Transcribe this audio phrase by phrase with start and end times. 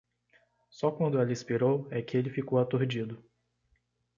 [0.67, 3.23] Só quando ela expirou, é que ele ficou aturdido.